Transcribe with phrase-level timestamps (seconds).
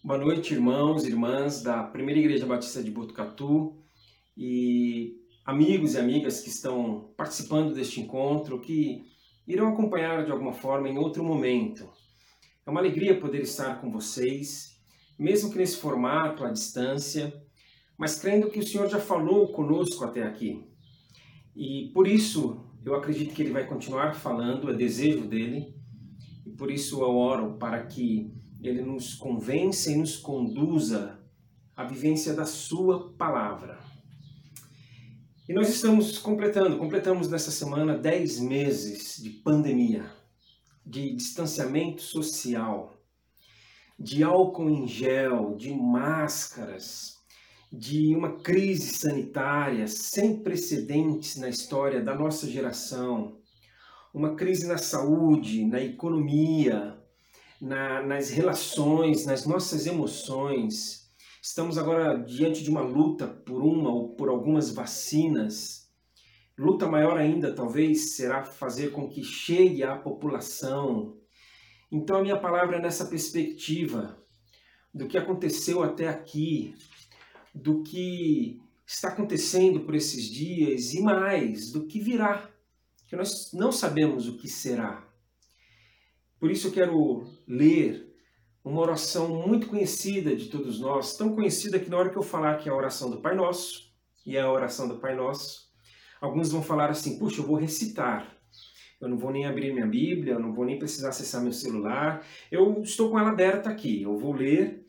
[0.00, 3.76] Boa noite, irmãos e irmãs da Primeira Igreja Batista de Botucatu
[4.36, 9.04] e amigos e amigas que estão participando deste encontro, que
[9.44, 11.90] irão acompanhar de alguma forma em outro momento.
[12.64, 14.80] É uma alegria poder estar com vocês,
[15.18, 17.34] mesmo que nesse formato, à distância,
[17.98, 20.64] mas crendo que o Senhor já falou conosco até aqui.
[21.56, 25.74] E por isso eu acredito que Ele vai continuar falando, é desejo dele,
[26.46, 31.18] e por isso eu oro para que Ele nos convença e nos conduza
[31.76, 33.78] à vivência da Sua palavra.
[35.48, 40.04] E nós estamos completando, completamos nessa semana 10 meses de pandemia,
[40.84, 43.02] de distanciamento social,
[43.98, 47.16] de álcool em gel, de máscaras,
[47.72, 53.38] de uma crise sanitária sem precedentes na história da nossa geração,
[54.12, 56.98] uma crise na saúde, na economia,
[57.60, 61.08] na, nas relações, nas nossas emoções.
[61.42, 65.88] Estamos agora diante de uma luta por uma ou por algumas vacinas.
[66.58, 71.16] Luta maior ainda, talvez, será fazer com que chegue à população.
[71.90, 74.20] Então, a minha palavra é nessa perspectiva
[74.92, 76.74] do que aconteceu até aqui,
[77.54, 82.50] do que está acontecendo por esses dias e mais do que virá,
[83.06, 85.07] que nós não sabemos o que será.
[86.38, 88.14] Por isso eu quero ler
[88.64, 92.58] uma oração muito conhecida de todos nós, tão conhecida que na hora que eu falar
[92.58, 93.88] que é a oração do Pai Nosso,
[94.26, 95.68] e é a oração do Pai Nosso,
[96.20, 98.36] alguns vão falar assim: puxa, eu vou recitar.
[99.00, 102.26] Eu não vou nem abrir minha Bíblia, eu não vou nem precisar acessar meu celular.
[102.50, 104.02] Eu estou com ela aberta aqui.
[104.02, 104.84] Eu vou ler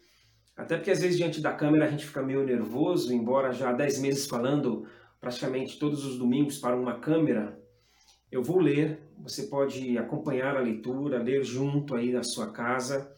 [0.60, 3.74] até porque às vezes diante da câmera a gente fica meio nervoso, embora já há
[3.74, 4.86] 10 meses falando
[5.22, 7.59] praticamente todos os domingos para uma câmera.
[8.32, 13.12] Eu vou ler, você pode acompanhar a leitura, ler junto aí na sua casa,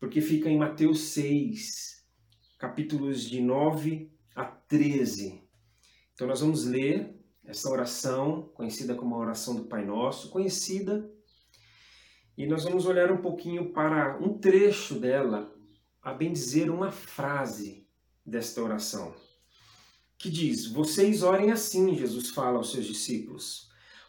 [0.00, 2.02] porque fica em Mateus 6,
[2.58, 5.42] capítulos de 9 a 13.
[6.14, 11.12] Então nós vamos ler essa oração, conhecida como a oração do Pai Nosso, conhecida,
[12.38, 15.54] e nós vamos olhar um pouquinho para um trecho dela,
[16.00, 17.86] a bendizer uma frase
[18.24, 19.14] desta oração,
[20.16, 23.75] que diz: Vocês orem assim, Jesus fala aos seus discípulos.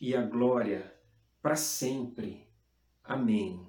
[0.00, 0.92] e a glória
[1.42, 2.46] para sempre.
[3.02, 3.66] Amém.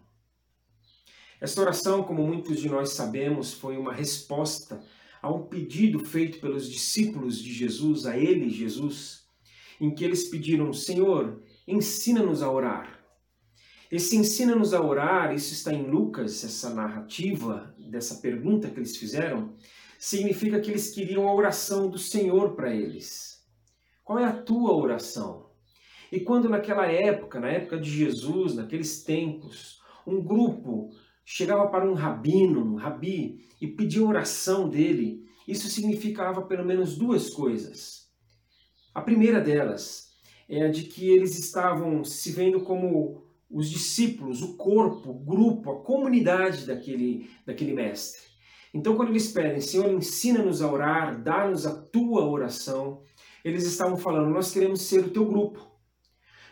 [1.40, 4.84] Esta oração, como muitos de nós sabemos, foi uma resposta
[5.22, 9.25] a um pedido feito pelos discípulos de Jesus, a ele, Jesus,
[9.79, 13.00] em que eles pediram: Senhor, ensina-nos a orar.
[13.91, 19.56] Esse ensina-nos a orar, isso está em Lucas, essa narrativa dessa pergunta que eles fizeram,
[19.97, 23.44] significa que eles queriam a oração do Senhor para eles.
[24.03, 25.48] Qual é a tua oração?
[26.11, 30.89] E quando naquela época, na época de Jesus, naqueles tempos, um grupo
[31.23, 37.29] chegava para um rabino, um rabi, e pedia oração dele, isso significava pelo menos duas
[37.29, 38.09] coisas.
[38.93, 40.09] A primeira delas
[40.47, 45.71] é a de que eles estavam se vendo como os discípulos, o corpo, o grupo,
[45.71, 48.21] a comunidade daquele, daquele mestre.
[48.73, 53.01] Então, quando eles pedem, Senhor, ensina-nos a orar, dá-nos a tua oração,
[53.43, 55.69] eles estavam falando, nós queremos ser o teu grupo,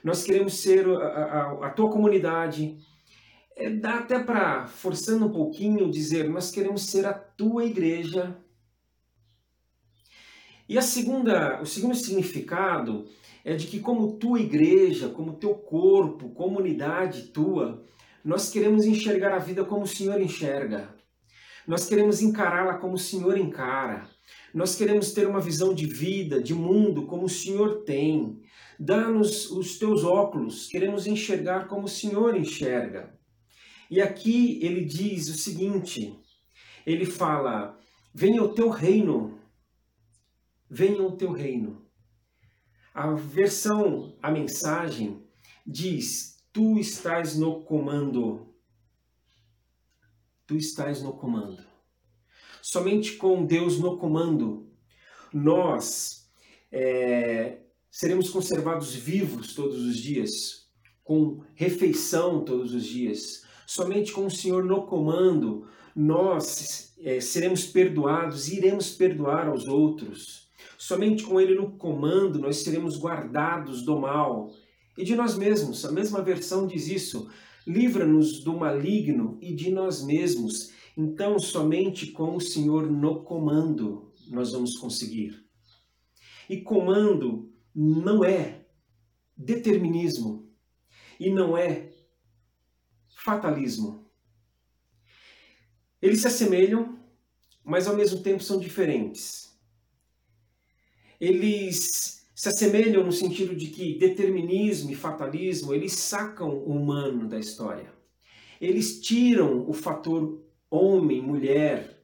[0.04, 2.78] nós queremos ser a, a, a tua comunidade.
[3.56, 8.38] É, dá até para, forçando um pouquinho, dizer, nós queremos ser a tua igreja.
[10.70, 13.08] E a segunda, o segundo significado
[13.44, 17.84] é de que, como tua igreja, como teu corpo, comunidade tua,
[18.24, 20.94] nós queremos enxergar a vida como o Senhor enxerga.
[21.66, 24.08] Nós queremos encará-la como o Senhor encara.
[24.54, 28.42] Nós queremos ter uma visão de vida, de mundo, como o Senhor tem.
[28.80, 33.18] Dá-nos os teus óculos, queremos enxergar como o Senhor enxerga.
[33.90, 36.20] E aqui ele diz o seguinte:
[36.86, 37.80] ele fala,
[38.14, 39.40] venha o teu reino,
[40.70, 41.86] venha o teu reino.
[42.94, 45.24] A versão, a mensagem,
[45.66, 48.54] diz: Tu estás no comando.
[50.46, 51.64] Tu estás no comando.
[52.62, 54.72] Somente com Deus no comando,
[55.34, 56.30] nós
[56.72, 57.67] é,
[57.98, 60.68] seremos conservados vivos todos os dias,
[61.04, 63.42] com refeição todos os dias.
[63.66, 70.48] Somente com o Senhor no comando, nós é, seremos perdoados, iremos perdoar aos outros.
[70.78, 74.54] Somente com Ele no comando nós seremos guardados do mal
[74.96, 75.84] e de nós mesmos.
[75.84, 77.28] A mesma versão diz isso.
[77.66, 80.72] Livra-nos do maligno e de nós mesmos.
[80.96, 85.44] Então, somente com o Senhor no comando nós vamos conseguir.
[86.48, 88.66] E comando não é
[89.38, 90.52] determinismo
[91.20, 91.92] e não é
[93.10, 94.10] fatalismo.
[96.02, 97.00] Eles se assemelham,
[97.64, 99.56] mas ao mesmo tempo são diferentes.
[101.20, 107.38] Eles se assemelham no sentido de que determinismo e fatalismo, eles sacam o humano da
[107.38, 107.94] história.
[108.60, 112.04] Eles tiram o fator homem, mulher,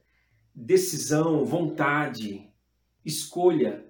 [0.54, 2.48] decisão, vontade,
[3.04, 3.84] escolha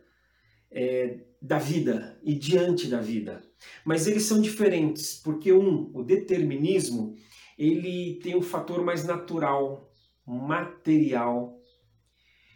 [0.71, 3.45] é, da vida e diante da vida.
[3.85, 7.15] Mas eles são diferentes, porque um, o determinismo,
[7.59, 9.93] ele tem um fator mais natural,
[10.27, 11.61] material.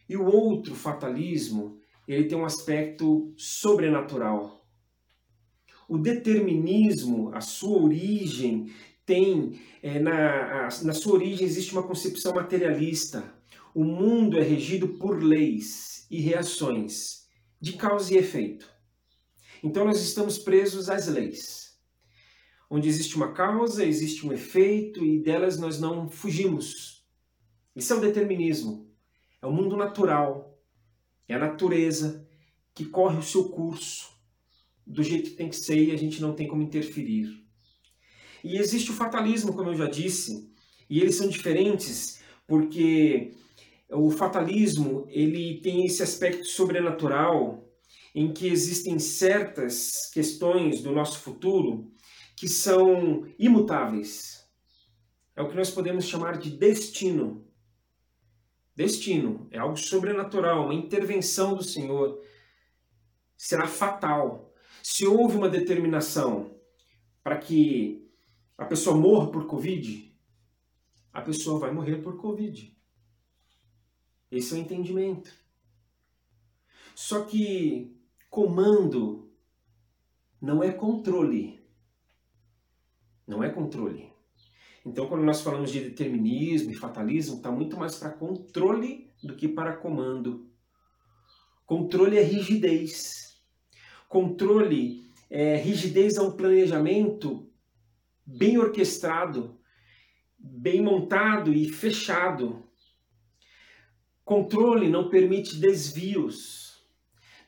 [0.08, 4.67] E o outro, fatalismo, ele tem um aspecto sobrenatural.
[5.87, 8.73] O determinismo, a sua origem,
[9.05, 13.35] tem, é, na, a, na sua origem existe uma concepção materialista.
[13.75, 17.29] O mundo é regido por leis e reações,
[17.61, 18.77] de causa e efeito.
[19.62, 21.76] Então nós estamos presos às leis.
[22.70, 27.05] Onde existe uma causa, existe um efeito e delas nós não fugimos.
[27.75, 28.90] Isso é o determinismo.
[29.40, 30.58] É o mundo natural,
[31.28, 32.28] é a natureza
[32.75, 34.10] que corre o seu curso
[34.87, 37.44] do jeito que tem que ser e a gente não tem como interferir.
[38.43, 40.50] E existe o fatalismo, como eu já disse,
[40.88, 43.34] e eles são diferentes porque
[43.90, 47.68] o fatalismo ele tem esse aspecto sobrenatural
[48.19, 51.88] em que existem certas questões do nosso futuro
[52.35, 54.44] que são imutáveis.
[55.37, 57.49] É o que nós podemos chamar de destino.
[58.75, 62.20] Destino é algo sobrenatural, uma intervenção do Senhor.
[63.37, 64.53] Será fatal.
[64.82, 66.59] Se houve uma determinação
[67.23, 68.05] para que
[68.56, 70.12] a pessoa morra por Covid,
[71.12, 72.76] a pessoa vai morrer por Covid.
[74.29, 75.32] Esse é o entendimento.
[76.97, 77.97] Só que
[78.28, 79.30] comando
[80.40, 81.60] não é controle.
[83.26, 84.12] Não é controle.
[84.84, 89.48] Então, quando nós falamos de determinismo e fatalismo, está muito mais para controle do que
[89.48, 90.48] para comando.
[91.66, 93.42] Controle é rigidez.
[94.08, 97.50] Controle é rigidez a um planejamento
[98.25, 99.60] bem orquestrado,
[100.38, 102.66] bem montado e fechado.
[104.25, 106.68] Controle não permite desvios,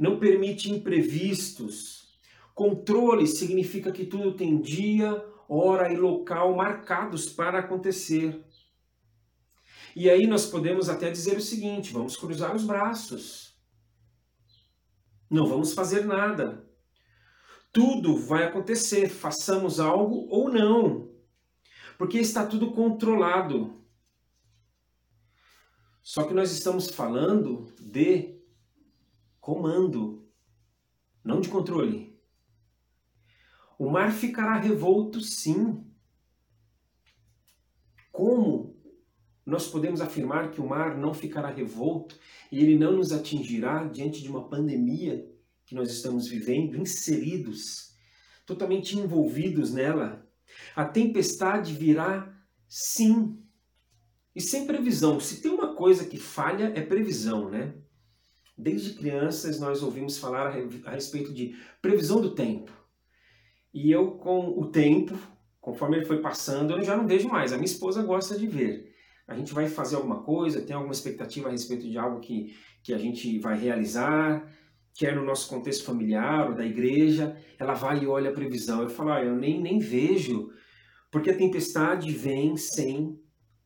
[0.01, 2.09] não permite imprevistos.
[2.55, 8.43] Controle significa que tudo tem dia, hora e local marcados para acontecer.
[9.95, 13.55] E aí nós podemos até dizer o seguinte: vamos cruzar os braços.
[15.29, 16.67] Não vamos fazer nada.
[17.71, 21.11] Tudo vai acontecer, façamos algo ou não.
[21.99, 23.85] Porque está tudo controlado.
[26.03, 28.40] Só que nós estamos falando de
[29.51, 30.25] comando,
[31.25, 32.17] não de controle.
[33.77, 35.85] O mar ficará revolto, sim.
[38.13, 38.81] Como
[39.45, 42.17] nós podemos afirmar que o mar não ficará revolto
[42.53, 45.29] e ele não nos atingirá diante de uma pandemia
[45.67, 47.97] que nós estamos vivendo, inseridos,
[48.47, 50.31] totalmente envolvidos nela?
[50.77, 52.33] A tempestade virá,
[52.69, 53.43] sim.
[54.33, 55.19] E sem previsão.
[55.19, 57.75] Se tem uma coisa que falha, é previsão, né?
[58.61, 62.71] Desde crianças nós ouvimos falar a respeito de previsão do tempo.
[63.73, 65.17] E eu, com o tempo,
[65.61, 67.53] conforme ele foi passando, eu já não vejo mais.
[67.53, 68.95] A minha esposa gosta de ver.
[69.27, 72.93] A gente vai fazer alguma coisa, tem alguma expectativa a respeito de algo que, que
[72.93, 74.47] a gente vai realizar,
[74.95, 78.83] quer no nosso contexto familiar ou da igreja, ela vai e olha a previsão.
[78.83, 80.51] Eu falo, ah, eu nem, nem vejo,
[81.11, 83.19] porque a tempestade vem sem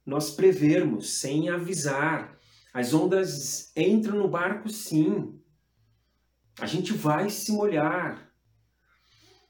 [0.06, 2.33] nós prevermos, sem avisar.
[2.74, 5.40] As ondas entram no barco sim.
[6.58, 8.34] A gente vai se molhar.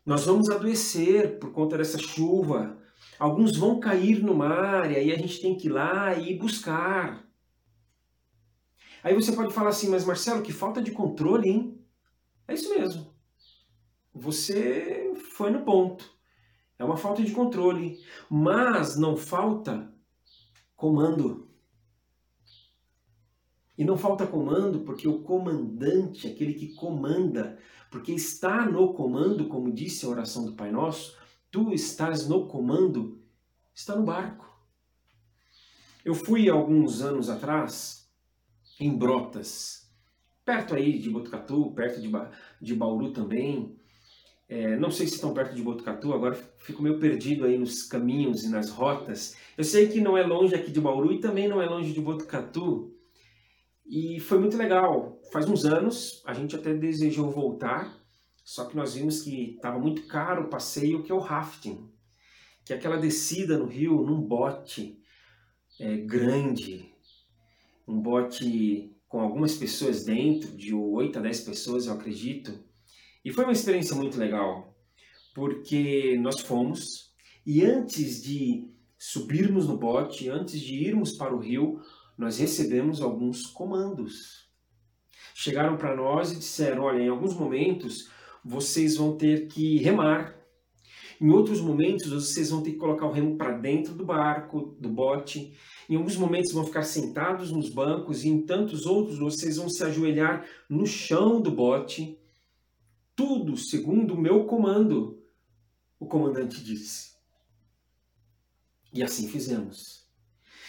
[0.04, 2.78] Nós vamos adoecer por conta dessa chuva.
[3.18, 7.26] Alguns vão cair no mar e aí a gente tem que ir lá e buscar.
[9.02, 11.82] Aí você pode falar assim, mas Marcelo, que falta de controle, hein?
[12.46, 13.14] É isso mesmo.
[14.12, 16.04] Você foi no ponto.
[16.78, 17.98] É uma falta de controle.
[18.28, 19.90] Mas não falta
[20.76, 21.53] comando.
[23.76, 27.58] E não falta comando porque o comandante, aquele que comanda,
[27.90, 31.16] porque está no comando, como disse a oração do Pai Nosso,
[31.50, 33.20] tu estás no comando,
[33.74, 34.52] está no barco.
[36.04, 38.08] Eu fui alguns anos atrás
[38.78, 39.88] em Brotas,
[40.44, 43.78] perto aí de Botucatu, perto de, ba de Bauru também.
[44.48, 48.44] É, não sei se estão perto de Botucatu, agora fico meio perdido aí nos caminhos
[48.44, 49.36] e nas rotas.
[49.56, 52.00] Eu sei que não é longe aqui de Bauru e também não é longe de
[52.00, 52.92] Botucatu.
[53.94, 55.20] E foi muito legal.
[55.30, 57.96] Faz uns anos a gente até desejou voltar,
[58.44, 61.88] só que nós vimos que estava muito caro o passeio que é o rafting,
[62.64, 65.00] que é aquela descida no rio num bote
[65.78, 66.92] é, grande,
[67.86, 72.52] um bote com algumas pessoas dentro, de 8 a 10 pessoas, eu acredito.
[73.24, 74.74] E foi uma experiência muito legal,
[75.32, 77.14] porque nós fomos
[77.46, 81.80] e antes de subirmos no bote, antes de irmos para o rio,
[82.16, 84.48] nós recebemos alguns comandos.
[85.34, 88.08] Chegaram para nós e disseram: olha, em alguns momentos
[88.44, 90.34] vocês vão ter que remar.
[91.20, 94.88] Em outros momentos vocês vão ter que colocar o remo para dentro do barco, do
[94.88, 95.56] bote.
[95.88, 99.82] Em alguns momentos vão ficar sentados nos bancos e em tantos outros vocês vão se
[99.84, 102.18] ajoelhar no chão do bote.
[103.16, 105.22] Tudo segundo o meu comando,
[105.98, 107.14] o comandante disse.
[108.92, 110.03] E assim fizemos.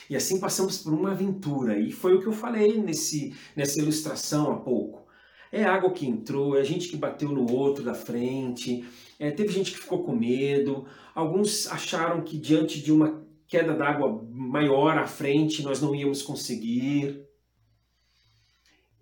[0.09, 1.79] E assim passamos por uma aventura.
[1.79, 5.05] E foi o que eu falei nesse, nessa ilustração há pouco.
[5.51, 8.85] É água que entrou, é gente que bateu no outro da frente,
[9.17, 14.21] é, teve gente que ficou com medo, alguns acharam que diante de uma queda d'água
[14.29, 17.23] maior à frente nós não íamos conseguir.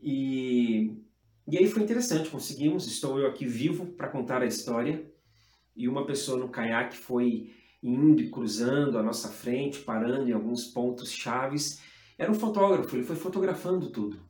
[0.01, 0.97] E,
[1.47, 5.09] e aí foi interessante, conseguimos, estou eu aqui vivo para contar a história.
[5.75, 7.51] E uma pessoa no caiaque foi
[7.83, 11.81] indo e cruzando à nossa frente, parando em alguns pontos chaves.
[12.17, 14.21] Era um fotógrafo, ele foi fotografando tudo.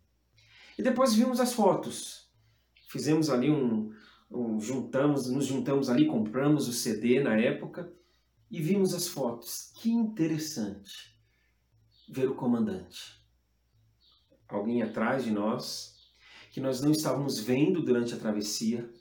[0.77, 2.27] E depois vimos as fotos.
[2.89, 3.91] Fizemos ali um,
[4.31, 7.93] um juntamos, nos juntamos ali, compramos o CD na época
[8.50, 9.72] e vimos as fotos.
[9.75, 11.13] Que interessante
[12.10, 13.22] ver o comandante.
[14.48, 15.93] Alguém atrás de nós,
[16.51, 18.91] que nós não estávamos vendo durante a travessia,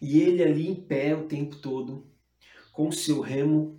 [0.00, 2.11] e ele ali em pé o tempo todo,
[2.72, 3.78] com o seu remo.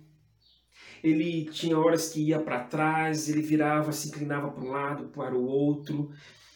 [1.02, 5.36] Ele tinha horas que ia para trás, ele virava, se inclinava para um lado, para
[5.36, 6.10] o outro.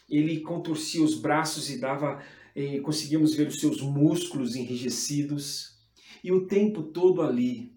[0.08, 2.22] Ele contorcia os braços e dava,
[2.54, 5.76] eh, conseguíamos ver os seus músculos enrijecidos.
[6.24, 7.76] E o tempo todo ali,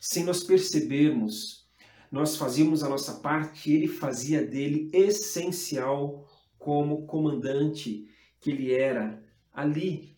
[0.00, 1.64] sem nós percebermos,
[2.10, 8.08] nós fazíamos a nossa parte ele fazia dele essencial como comandante
[8.40, 9.22] que ele era
[9.52, 10.16] ali,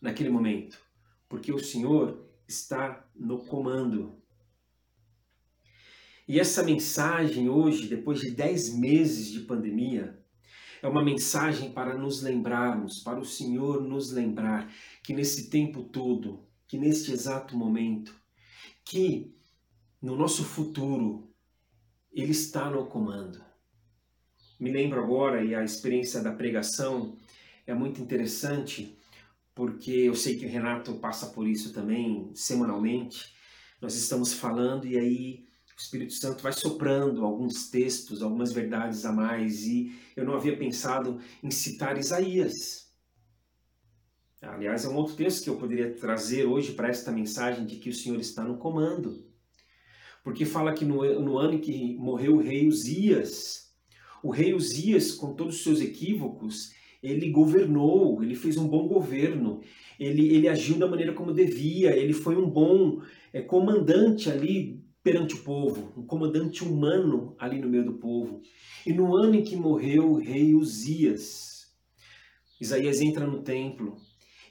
[0.00, 0.78] naquele momento.
[1.28, 4.20] Porque o Senhor está no comando.
[6.26, 10.18] E essa mensagem hoje, depois de 10 meses de pandemia,
[10.82, 16.46] é uma mensagem para nos lembrarmos, para o Senhor nos lembrar que nesse tempo todo,
[16.66, 18.14] que neste exato momento,
[18.84, 19.34] que
[20.02, 21.32] no nosso futuro
[22.12, 23.44] Ele está no comando.
[24.58, 27.16] Me lembro agora, e a experiência da pregação
[27.66, 28.98] é muito interessante,
[29.60, 33.34] porque eu sei que o Renato passa por isso também semanalmente.
[33.78, 35.44] Nós estamos falando e aí
[35.76, 40.56] o Espírito Santo vai soprando alguns textos, algumas verdades a mais, e eu não havia
[40.56, 42.90] pensado em citar Isaías.
[44.40, 47.90] Aliás, é um outro texto que eu poderia trazer hoje para esta mensagem de que
[47.90, 49.30] o Senhor está no comando.
[50.24, 53.74] Porque fala que no, no ano em que morreu o rei Uzias,
[54.22, 59.60] o rei Uzias, com todos os seus equívocos, ele governou, ele fez um bom governo,
[59.98, 63.00] ele, ele agiu da maneira como devia, ele foi um bom
[63.32, 68.42] é, comandante ali perante o povo, um comandante humano ali no meio do povo.
[68.86, 71.70] E no ano em que morreu o rei Uzias,
[72.60, 73.96] Isaías entra no templo.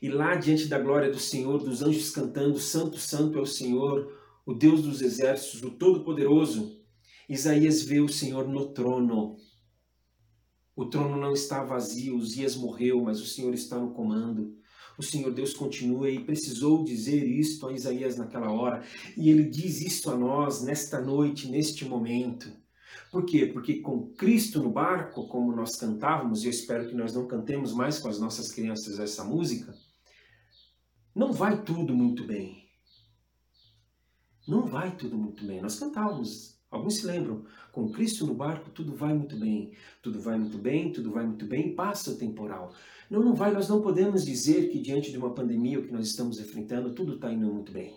[0.01, 4.11] E lá diante da glória do Senhor, dos anjos cantando: Santo, Santo é o Senhor,
[4.45, 6.79] o Deus dos exércitos, o Todo-Poderoso,
[7.27, 9.37] Isaías vê o Senhor no trono
[10.79, 14.57] o trono não está vazio, Uzias morreu, mas o Senhor está no comando.
[14.97, 18.81] O Senhor Deus continua e precisou dizer isto a Isaías naquela hora.
[19.17, 22.49] E ele diz isto a nós nesta noite, neste momento.
[23.11, 23.45] Por quê?
[23.45, 27.73] Porque com Cristo no barco, como nós cantávamos, e eu espero que nós não cantemos
[27.73, 29.75] mais com as nossas crianças essa música,
[31.13, 32.69] não vai tudo muito bem.
[34.47, 35.61] Não vai tudo muito bem.
[35.61, 37.45] Nós cantávamos Alguns se lembram,
[37.79, 39.71] com Cristo no barco tudo vai muito bem,
[40.03, 42.73] tudo vai muito bem, tudo vai muito bem, passa o temporal.
[43.09, 46.07] Não, não vai, nós não podemos dizer que diante de uma pandemia o que nós
[46.07, 47.95] estamos enfrentando, tudo está indo muito bem.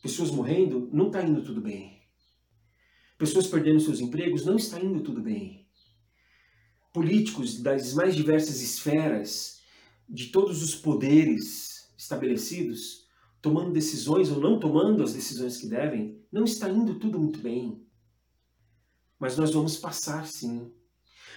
[0.00, 2.00] Pessoas morrendo, não está indo tudo bem.
[3.18, 5.66] Pessoas perdendo seus empregos, não está indo tudo bem.
[6.92, 9.60] Políticos das mais diversas esferas,
[10.08, 12.99] de todos os poderes estabelecidos,
[13.40, 17.86] tomando decisões ou não tomando as decisões que devem, não está indo tudo muito bem.
[19.18, 20.72] Mas nós vamos passar sim.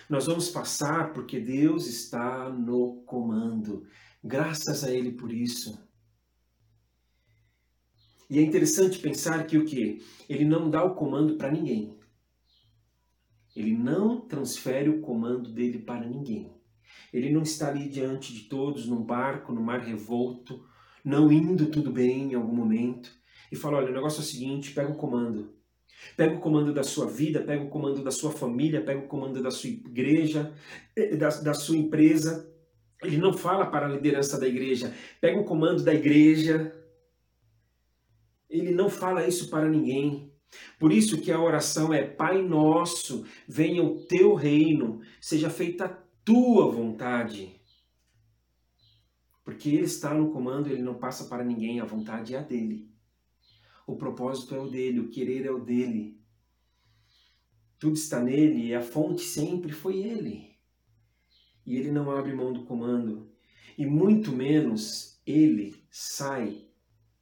[0.09, 3.85] Nós vamos passar porque Deus está no comando.
[4.23, 5.77] Graças a Ele por isso.
[8.29, 10.03] E é interessante pensar que o que?
[10.27, 11.97] Ele não dá o comando para ninguém.
[13.55, 16.51] Ele não transfere o comando dele para ninguém.
[17.11, 20.65] Ele não está ali diante de todos, num barco, no mar revolto,
[21.03, 23.11] não indo tudo bem em algum momento,
[23.51, 25.53] e fala: olha, o negócio é o seguinte, pega o comando.
[26.17, 29.41] Pega o comando da sua vida, pega o comando da sua família, pega o comando
[29.41, 30.53] da sua igreja,
[30.95, 32.49] eh, da, da sua empresa.
[33.01, 36.73] Ele não fala para a liderança da igreja, pega o comando da igreja.
[38.49, 40.31] Ele não fala isso para ninguém.
[40.77, 45.97] Por isso que a oração é Pai nosso, venha o teu reino, seja feita a
[46.23, 47.59] tua vontade.
[49.63, 52.93] Porque ele está no comando, ele não passa para ninguém, a vontade é a dele.
[53.87, 56.21] O propósito é o dele, o querer é o dele.
[57.79, 60.59] Tudo está nele e a fonte sempre foi ele.
[61.65, 63.31] E ele não abre mão do comando.
[63.77, 66.67] E muito menos ele sai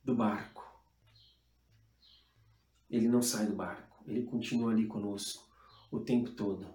[0.04, 0.64] do barco.
[2.90, 4.04] Ele não sai do barco.
[4.08, 5.48] Ele continua ali conosco
[5.92, 6.66] o tempo todo.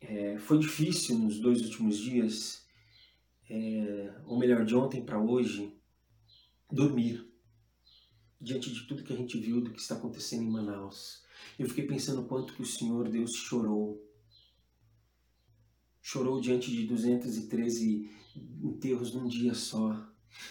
[0.00, 2.61] É, foi difícil nos dois últimos dias,
[3.54, 5.78] é, ou melhor, de ontem para hoje,
[6.70, 7.30] dormir
[8.40, 11.22] diante de tudo que a gente viu do que está acontecendo em Manaus.
[11.58, 14.02] Eu fiquei pensando quanto que o Senhor Deus chorou.
[16.00, 18.10] Chorou diante de 213
[18.64, 20.02] enterros num dia só.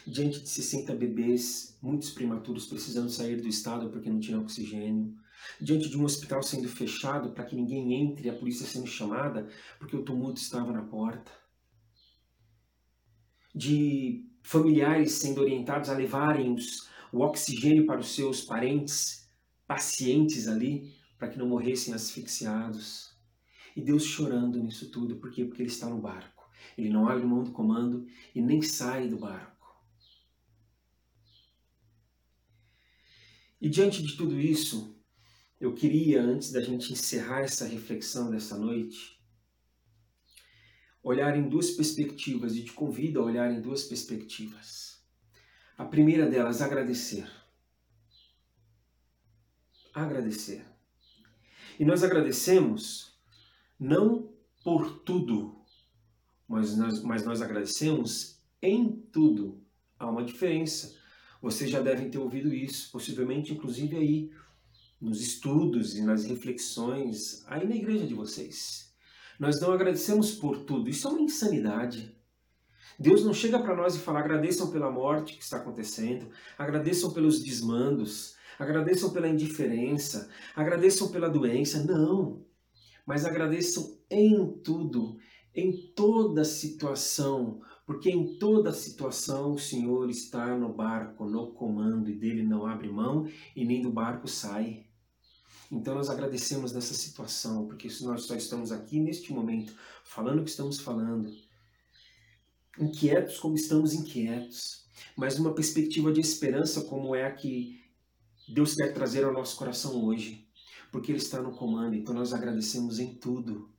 [0.05, 5.15] Diante de 60 bebês, muitos prematuros precisando sair do estado porque não tinha oxigênio.
[5.59, 9.95] Diante de um hospital sendo fechado para que ninguém entre, a polícia sendo chamada porque
[9.95, 11.40] o tumulto estava na porta.
[13.53, 19.29] De familiares sendo orientados a levarem os o oxigênio para os seus parentes,
[19.67, 23.11] pacientes ali, para que não morressem asfixiados.
[23.75, 25.45] E Deus chorando nisso tudo, por quê?
[25.45, 26.49] Porque Ele está no barco.
[26.77, 29.51] Ele não abre mão do comando e nem sai do barco.
[33.59, 34.97] E diante de tudo isso,
[35.59, 39.20] eu queria, antes da gente encerrar essa reflexão dessa noite,
[41.03, 45.01] olhar em duas perspectivas e te convido a olhar em duas perspectivas.
[45.77, 47.29] A primeira delas, agradecer.
[49.93, 50.63] Agradecer.
[51.79, 53.19] E nós agradecemos
[53.79, 54.31] não
[54.63, 55.59] por tudo,
[56.47, 59.63] mas nós, mas nós agradecemos em tudo.
[59.97, 60.95] Há uma diferença.
[61.41, 64.31] Vocês já devem ter ouvido isso, possivelmente, inclusive aí
[64.99, 68.90] nos estudos e nas reflexões aí na igreja de vocês.
[69.41, 70.87] Nós não agradecemos por tudo.
[70.87, 72.15] Isso é uma insanidade.
[72.99, 77.41] Deus não chega para nós e fala: agradeçam pela morte que está acontecendo, agradeçam pelos
[77.41, 81.83] desmandos, agradeçam pela indiferença, agradeçam pela doença.
[81.83, 82.45] Não.
[83.03, 85.17] Mas agradeçam em tudo,
[85.55, 92.13] em toda situação, porque em toda situação o Senhor está no barco, no comando, e
[92.13, 94.90] dele não abre mão e nem do barco sai.
[95.71, 100.49] Então nós agradecemos nessa situação, porque nós só estamos aqui neste momento, falando o que
[100.49, 101.33] estamos falando,
[102.77, 107.81] inquietos como estamos inquietos, mas numa perspectiva de esperança como é a que
[108.49, 110.45] Deus quer trazer ao nosso coração hoje,
[110.91, 113.71] porque Ele está no comando, então nós agradecemos em tudo,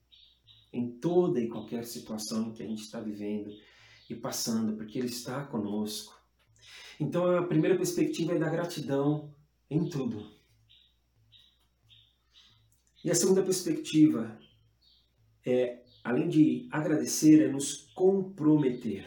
[0.72, 3.50] em toda e qualquer situação que a gente está vivendo
[4.08, 6.18] e passando, porque Ele está conosco.
[6.98, 9.34] Então a primeira perspectiva é da gratidão
[9.68, 10.31] em tudo.
[13.04, 14.38] E a segunda perspectiva
[15.44, 19.06] é além de agradecer, é nos comprometer.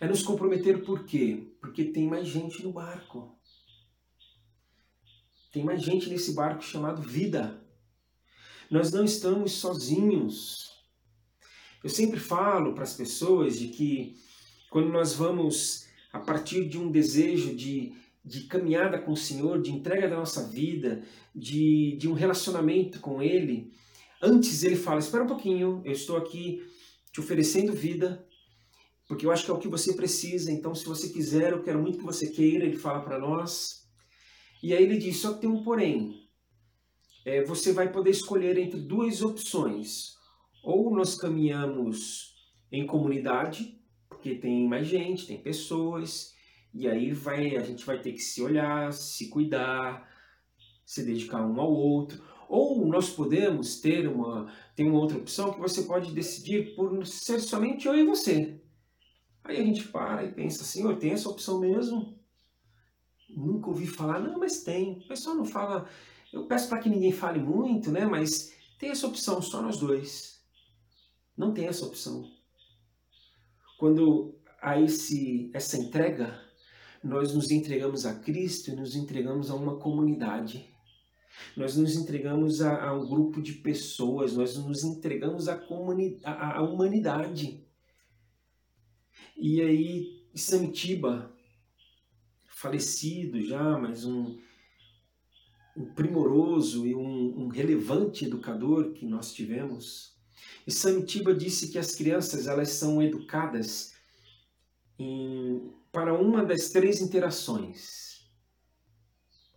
[0.00, 1.56] É nos comprometer por quê?
[1.60, 3.36] Porque tem mais gente no barco.
[5.52, 7.64] Tem mais gente nesse barco chamado vida.
[8.70, 10.72] Nós não estamos sozinhos.
[11.82, 14.16] Eu sempre falo para as pessoas de que
[14.70, 19.70] quando nós vamos, a partir de um desejo de, de caminhada com o Senhor, de
[19.70, 21.02] entrega da nossa vida,
[21.34, 23.72] de, de um relacionamento com Ele,
[24.24, 26.66] Antes ele fala: Espera um pouquinho, eu estou aqui
[27.12, 28.26] te oferecendo vida,
[29.06, 30.50] porque eu acho que é o que você precisa.
[30.50, 32.64] Então, se você quiser, eu quero muito que você queira.
[32.64, 33.86] Ele fala para nós.
[34.62, 36.24] E aí ele diz: Só que tem um porém.
[37.26, 40.14] É, você vai poder escolher entre duas opções.
[40.62, 42.34] Ou nós caminhamos
[42.72, 46.32] em comunidade, porque tem mais gente, tem pessoas,
[46.74, 50.10] e aí vai, a gente vai ter que se olhar, se cuidar,
[50.84, 55.60] se dedicar um ao outro ou nós podemos ter uma, tem uma outra opção que
[55.60, 58.60] você pode decidir por ser somente eu e você.
[59.42, 62.18] Aí a gente para e pensa, Senhor, tem essa opção mesmo?
[63.28, 64.98] Nunca ouvi falar, não, mas tem.
[64.98, 65.88] O pessoal não fala
[66.32, 68.06] Eu peço para que ninguém fale muito, né?
[68.06, 70.40] Mas tem essa opção, só nós dois.
[71.36, 72.30] Não tem essa opção.
[73.78, 76.40] Quando há esse, essa entrega,
[77.04, 80.74] nós nos entregamos a Cristo e nos entregamos a uma comunidade.
[81.54, 85.60] Nós nos entregamos a, a um grupo de pessoas, nós nos entregamos à,
[86.24, 87.62] a, a humanidade.
[89.36, 91.30] E aí, Samitiba,
[92.48, 94.38] falecido já, mas um,
[95.76, 100.16] um primoroso e um, um, relevante educador que nós tivemos.
[100.66, 103.93] E Samitiba disse que as crianças elas são educadas
[104.98, 108.28] em, para uma das três interações.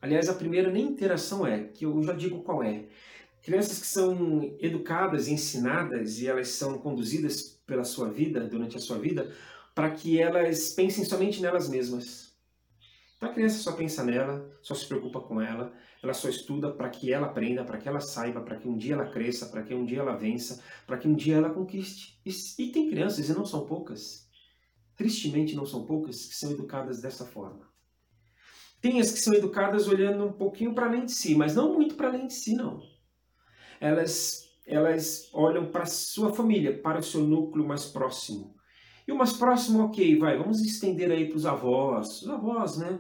[0.02, 2.86] Aliás, a primeira nem interação é, que eu já digo qual é.
[3.42, 8.98] Crianças que são educadas, ensinadas e elas são conduzidas pela sua vida, durante a sua
[8.98, 9.34] vida,
[9.74, 12.28] para que elas pensem somente nelas mesmas.
[13.18, 15.74] Então a criança só pensa nela, só se preocupa com ela,
[16.04, 18.94] ela só estuda para que ela aprenda, para que ela saiba, para que um dia
[18.94, 22.20] ela cresça, para que um dia ela vença, para que um dia ela conquiste.
[22.24, 24.27] E, e tem crianças, e não são poucas,
[24.98, 27.68] tristemente não são poucas, que são educadas dessa forma.
[28.82, 31.96] Tem as que são educadas olhando um pouquinho para além de si, mas não muito
[31.96, 32.82] para além de si, não.
[33.80, 38.56] Elas, elas olham para sua família, para o seu núcleo mais próximo.
[39.08, 42.22] E o mais próximo, ok, vai, vamos estender aí para os avós.
[42.22, 43.00] Os avós, né?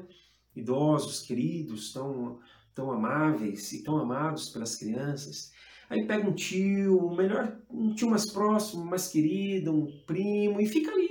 [0.55, 2.39] Idosos, queridos, tão,
[2.73, 5.51] tão amáveis e tão amados pelas crianças.
[5.89, 10.91] Aí pega um tio, melhor um tio mais próximo, mais querido, um primo, e fica
[10.91, 11.06] ali.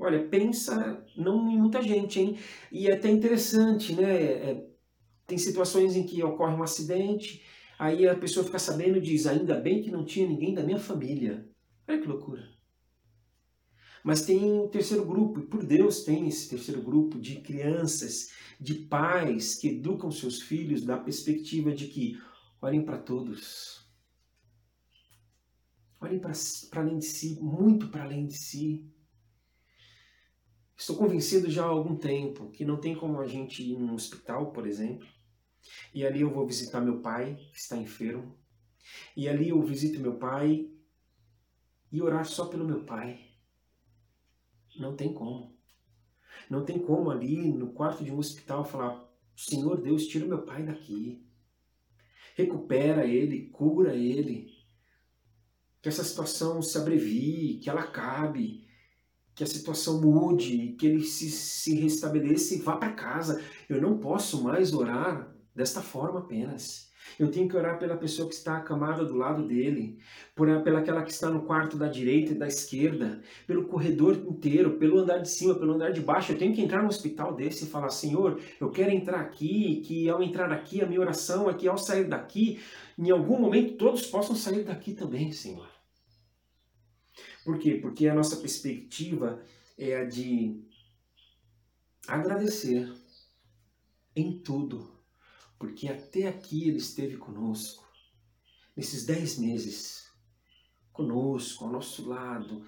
[0.00, 2.38] Olha, pensa não em muita gente, hein?
[2.72, 4.22] E é até interessante, né?
[4.22, 4.66] É,
[5.26, 7.42] tem situações em que ocorre um acidente,
[7.78, 10.78] aí a pessoa fica sabendo e diz, ainda bem que não tinha ninguém da minha
[10.78, 11.46] família.
[11.86, 12.48] Olha que loucura.
[14.02, 18.74] Mas tem o terceiro grupo, e por Deus tem esse terceiro grupo de crianças, de
[18.74, 22.18] pais que educam seus filhos da perspectiva de que
[22.62, 23.86] olhem para todos.
[26.00, 26.32] Olhem para
[26.80, 28.90] além de si, muito para além de si.
[30.80, 34.50] Estou convencido já há algum tempo que não tem como a gente ir num hospital,
[34.50, 35.06] por exemplo,
[35.92, 38.34] e ali eu vou visitar meu pai, que está enfermo,
[39.14, 40.70] e ali eu visito meu pai
[41.92, 43.20] e orar só pelo meu pai.
[44.74, 45.54] Não tem como.
[46.48, 50.64] Não tem como ali no quarto de um hospital falar: Senhor Deus, tira meu pai
[50.64, 51.22] daqui.
[52.34, 54.50] Recupera ele, cura ele.
[55.82, 58.59] Que essa situação se abrevie, que ela acabe
[59.40, 63.40] que a situação mude, que ele se, se restabeleça e vá para casa.
[63.70, 66.90] Eu não posso mais orar desta forma apenas.
[67.18, 69.98] Eu tenho que orar pela pessoa que está acamada do lado dele,
[70.36, 74.98] por pelaquela que está no quarto da direita e da esquerda, pelo corredor inteiro, pelo
[74.98, 76.32] andar de cima, pelo andar de baixo.
[76.32, 80.06] Eu tenho que entrar no hospital desse e falar: Senhor, eu quero entrar aqui, que
[80.10, 82.60] ao entrar aqui, a minha oração é que ao sair daqui,
[82.98, 85.79] em algum momento todos possam sair daqui também, Senhor.
[87.44, 87.74] Por quê?
[87.76, 89.42] Porque a nossa perspectiva
[89.78, 90.62] é a de
[92.06, 92.92] agradecer
[94.14, 94.90] em tudo,
[95.58, 97.88] porque até aqui Ele esteve conosco,
[98.76, 100.10] nesses dez meses,
[100.92, 102.64] conosco, ao nosso lado.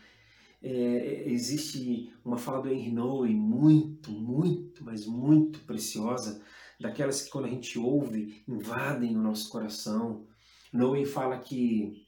[0.63, 6.41] É, existe uma fala do Henry Noe muito, muito, mas muito preciosa,
[6.81, 10.25] daquelas que quando a gente ouve, invadem o nosso coração.
[10.73, 12.02] Noe fala que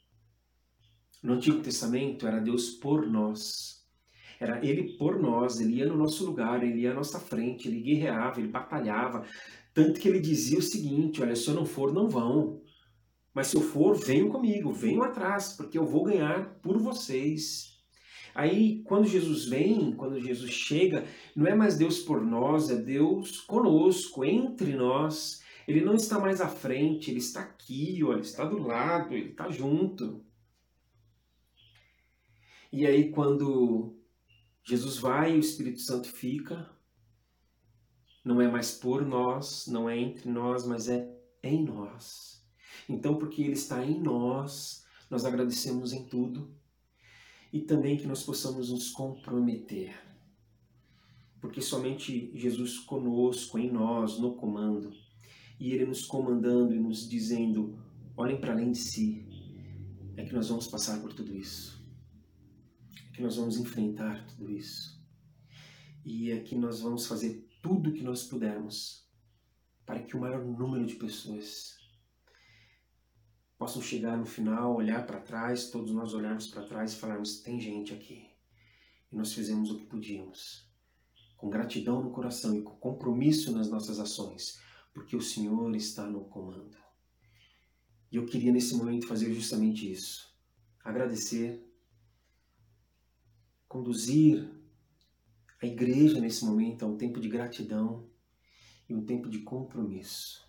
[1.24, 3.82] no Antigo Testamento era Deus por nós.
[4.38, 7.80] Era Ele por nós, Ele ia no nosso lugar, Ele ia à nossa frente, Ele
[7.80, 9.24] guerreava, Ele batalhava.
[9.72, 12.60] Tanto que Ele dizia o seguinte, olha, se eu não for, não vão.
[13.32, 17.82] Mas se eu for, venham comigo, venham atrás, porque eu vou ganhar por vocês.
[18.34, 23.40] Aí, quando Jesus vem, quando Jesus chega, não é mais Deus por nós, é Deus
[23.40, 25.42] conosco, entre nós.
[25.66, 29.30] Ele não está mais à frente, ele está aqui, ó, ele está do lado, ele
[29.30, 30.22] está junto.
[32.76, 33.94] E aí, quando
[34.64, 36.68] Jesus vai e o Espírito Santo fica,
[38.24, 41.08] não é mais por nós, não é entre nós, mas é
[41.40, 42.44] em nós.
[42.88, 46.52] Então, porque Ele está em nós, nós agradecemos em tudo
[47.52, 49.96] e também que nós possamos nos comprometer.
[51.40, 54.92] Porque somente Jesus conosco, em nós, no comando,
[55.60, 57.78] e Ele nos comandando e nos dizendo:
[58.16, 59.24] olhem para além de si,
[60.16, 61.83] é que nós vamos passar por tudo isso
[63.14, 65.00] que nós vamos enfrentar tudo isso.
[66.04, 69.08] E é que nós vamos fazer tudo o que nós pudermos
[69.86, 71.78] para que o maior número de pessoas
[73.56, 77.60] possam chegar no final, olhar para trás, todos nós olharmos para trás e falarmos: tem
[77.60, 78.28] gente aqui.
[79.12, 80.68] E nós fizemos o que podíamos,
[81.36, 84.60] com gratidão no coração e com compromisso nas nossas ações,
[84.92, 86.76] porque o Senhor está no comando.
[88.10, 90.34] E eu queria nesse momento fazer justamente isso.
[90.82, 91.64] Agradecer,
[93.74, 94.48] conduzir
[95.60, 98.08] a igreja nesse momento a um tempo de gratidão
[98.88, 100.48] e um tempo de compromisso.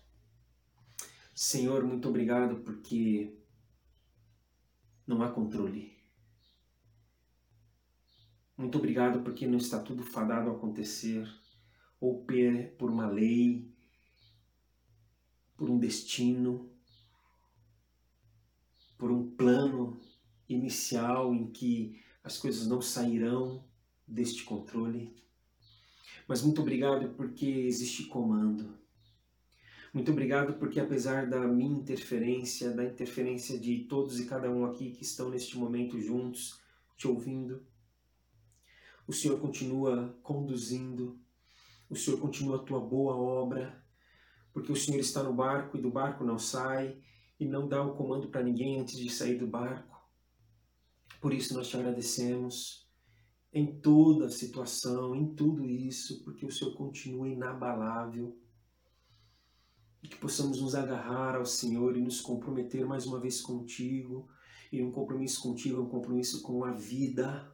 [1.34, 3.36] Senhor, muito obrigado porque
[5.04, 5.98] não há controle.
[8.56, 11.28] Muito obrigado porque não está tudo fadado a acontecer,
[12.00, 12.24] ou
[12.78, 13.68] por uma lei,
[15.56, 16.70] por um destino,
[18.96, 20.00] por um plano
[20.48, 23.64] inicial em que as coisas não sairão
[24.04, 25.14] deste controle.
[26.26, 28.76] Mas muito obrigado porque existe comando.
[29.94, 34.90] Muito obrigado porque, apesar da minha interferência, da interferência de todos e cada um aqui
[34.90, 36.60] que estão neste momento juntos,
[36.96, 37.64] te ouvindo,
[39.06, 41.16] o Senhor continua conduzindo,
[41.88, 43.80] o Senhor continua a tua boa obra,
[44.52, 46.98] porque o Senhor está no barco e do barco não sai
[47.38, 49.95] e não dá o comando para ninguém antes de sair do barco.
[51.20, 52.86] Por isso nós te agradecemos
[53.52, 58.36] em toda a situação, em tudo isso, porque o Senhor continua inabalável
[60.02, 64.28] e que possamos nos agarrar ao Senhor e nos comprometer mais uma vez contigo.
[64.70, 67.52] E um compromisso contigo é um compromisso com a vida.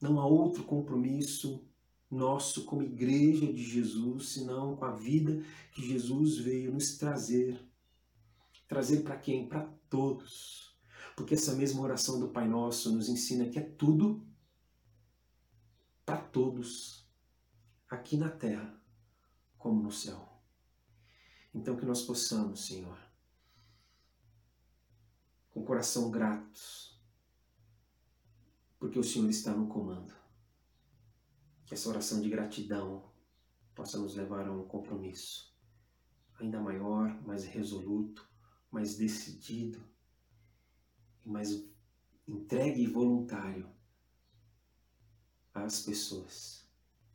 [0.00, 1.66] Não há outro compromisso
[2.10, 7.58] nosso como igreja de Jesus, senão com a vida que Jesus veio nos trazer.
[8.68, 9.48] Trazer para quem?
[9.48, 10.71] Para todos.
[11.16, 14.26] Porque essa mesma oração do Pai Nosso nos ensina que é tudo
[16.04, 17.06] para todos,
[17.88, 18.80] aqui na terra
[19.58, 20.28] como no céu.
[21.54, 22.98] Então que nós possamos, Senhor,
[25.50, 27.00] com coração gratos,
[28.78, 30.12] porque o Senhor está no comando.
[31.66, 33.10] Que essa oração de gratidão
[33.74, 35.52] possa nos levar a um compromisso
[36.42, 38.28] ainda maior, mais resoluto,
[38.70, 39.91] mais decidido
[41.24, 41.64] mais
[42.26, 43.70] entregue e voluntário
[45.54, 46.68] às pessoas,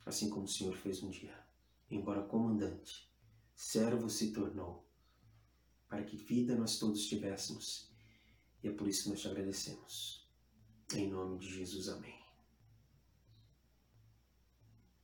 [0.06, 1.36] assim como o Senhor fez um dia,
[1.90, 3.08] embora comandante
[3.58, 4.88] servo se tornou,
[5.88, 7.90] para que vida nós todos tivéssemos.
[8.62, 10.28] E é por isso que nós te agradecemos.
[10.94, 12.17] Em nome de Jesus, amém.